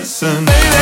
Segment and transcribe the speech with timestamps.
[0.00, 0.46] listen.
[0.46, 0.79] Baby.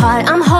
[0.00, 0.30] heart.
[0.30, 0.59] I'm holding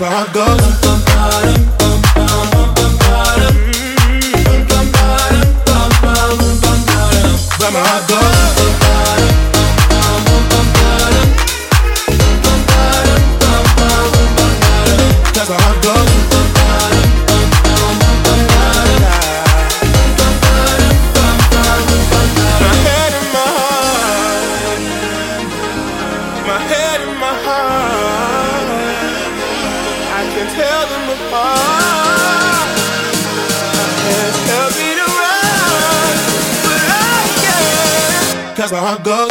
[0.00, 1.69] My heart goes.
[39.02, 39.29] Cause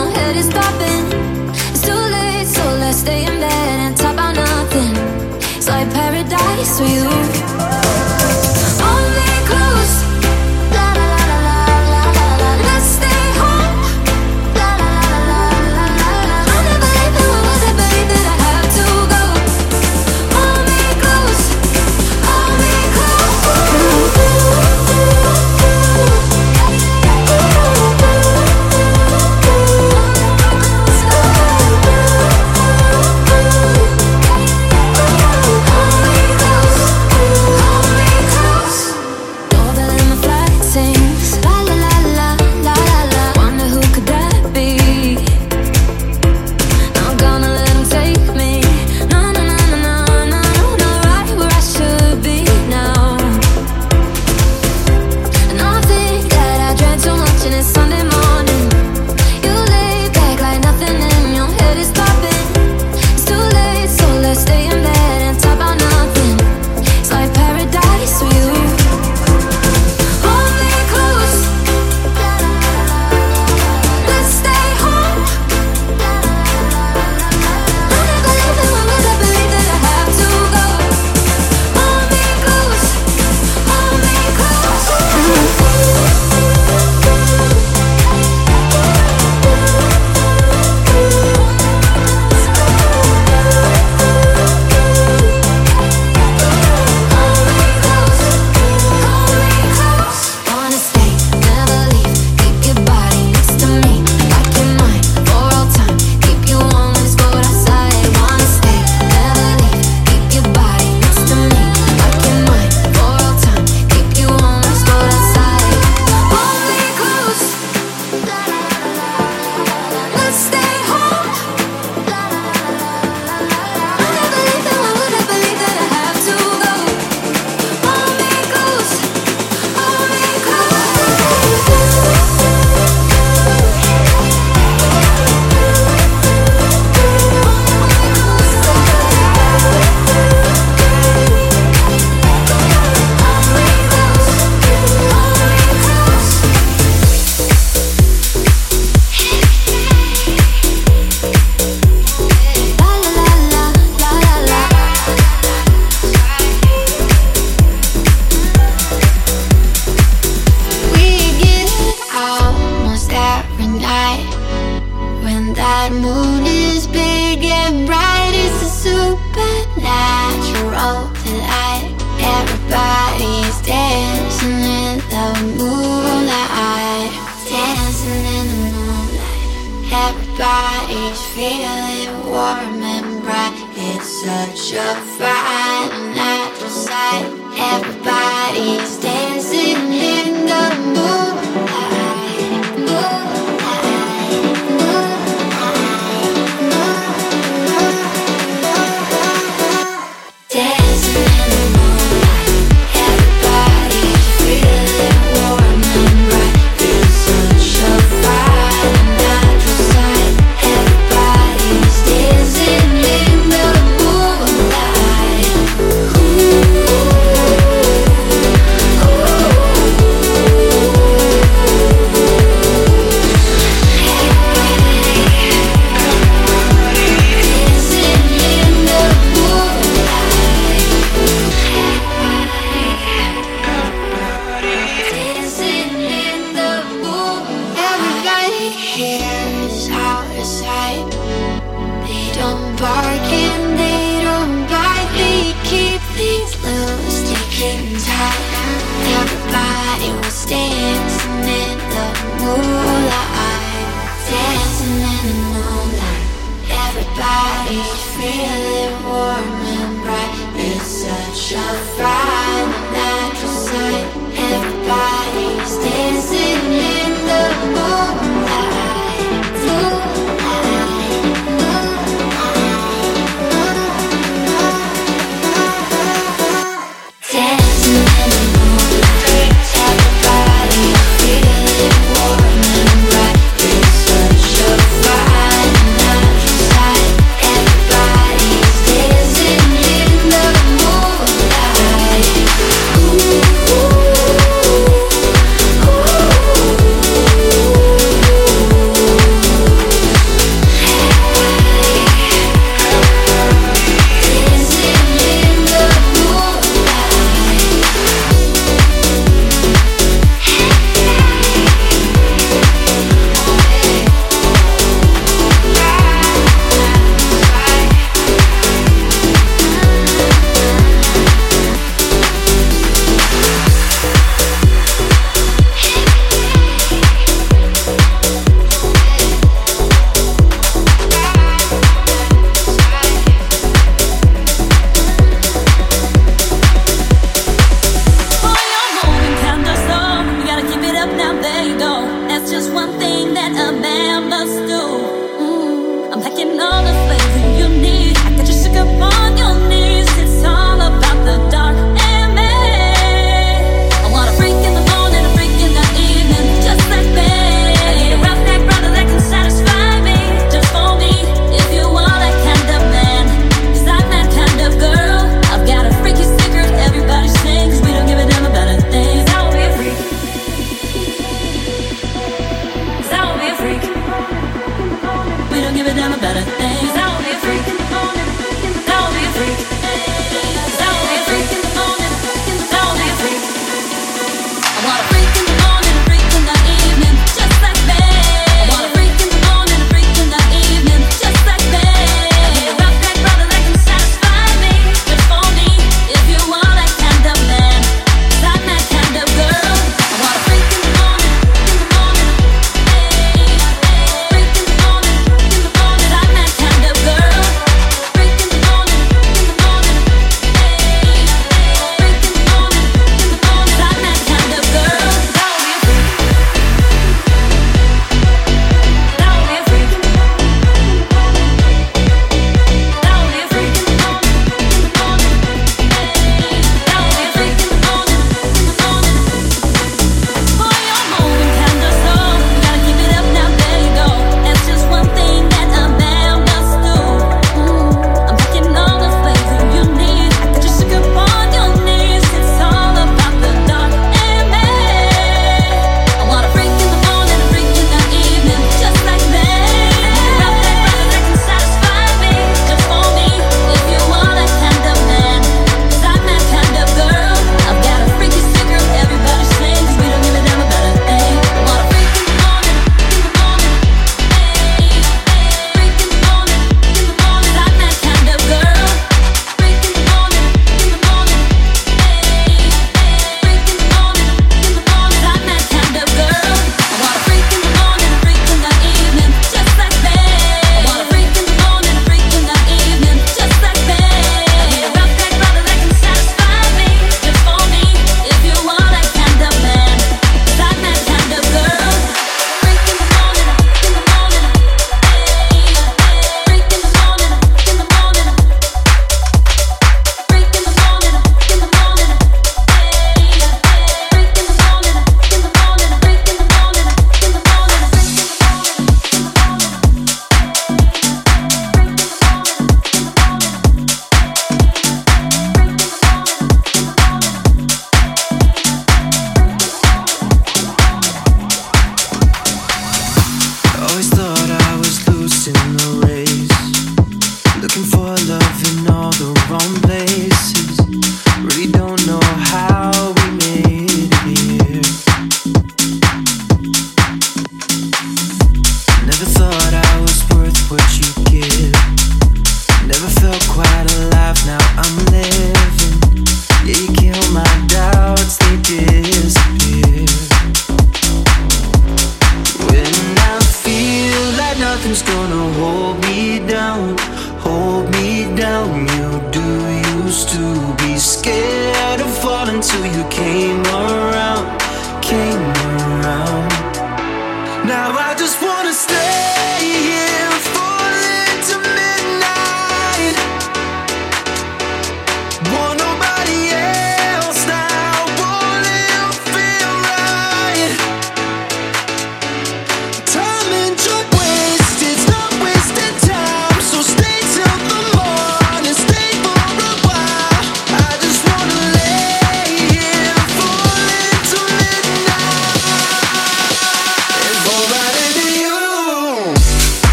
[0.00, 1.04] My head is popping.
[1.72, 4.96] It's too late, so let's stay in bed and talk about nothing.
[5.58, 7.29] It's like paradise with you.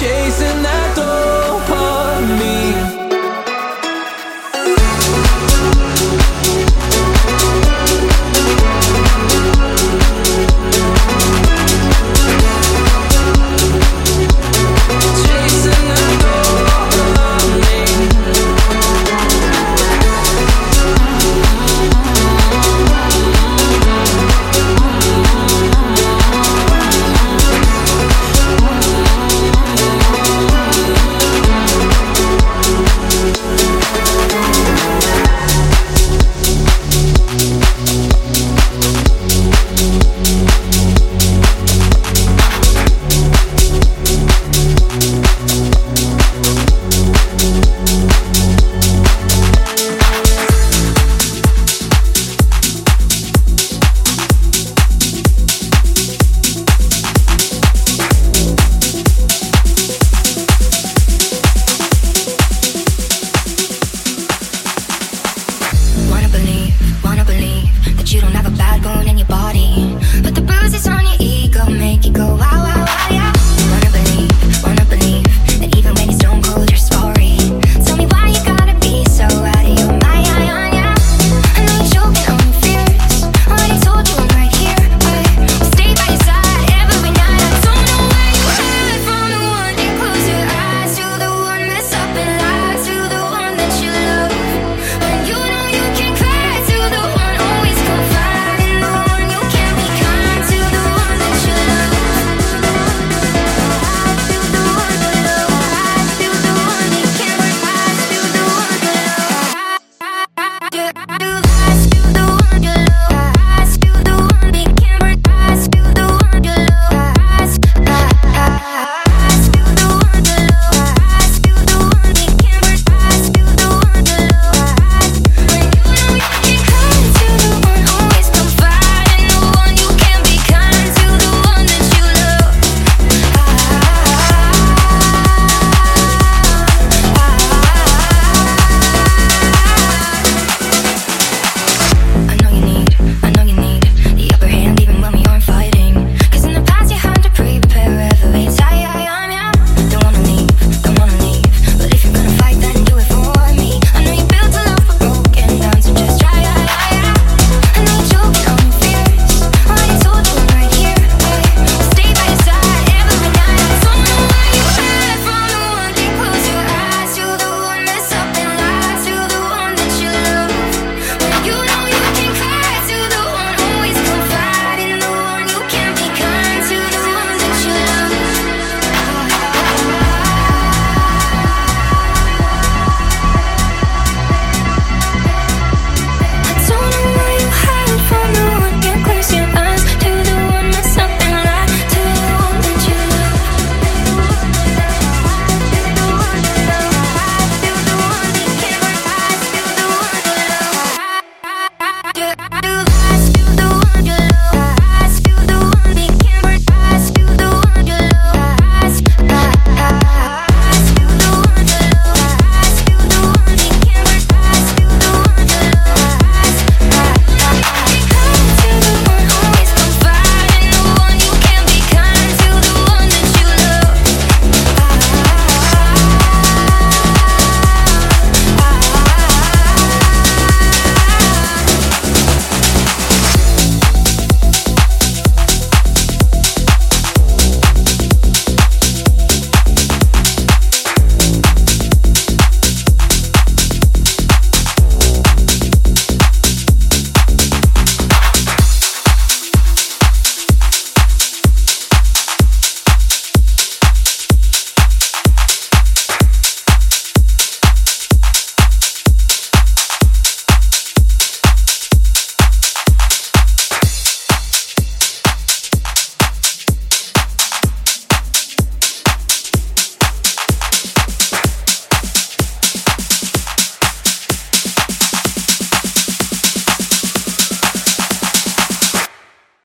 [0.00, 0.73] chasing that